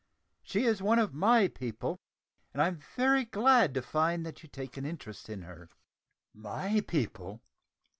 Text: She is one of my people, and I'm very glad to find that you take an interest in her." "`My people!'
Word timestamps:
She 0.41 0.63
is 0.63 0.81
one 0.81 0.97
of 0.97 1.13
my 1.13 1.47
people, 1.47 1.99
and 2.53 2.61
I'm 2.63 2.79
very 2.95 3.23
glad 3.23 3.75
to 3.75 3.83
find 3.83 4.25
that 4.25 4.41
you 4.41 4.49
take 4.49 4.75
an 4.75 4.83
interest 4.83 5.29
in 5.29 5.43
her." 5.43 5.69
"`My 6.35 6.87
people!' 6.87 7.39